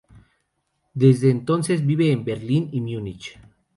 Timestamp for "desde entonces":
0.95-1.85